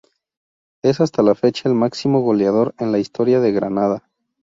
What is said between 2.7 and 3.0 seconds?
en la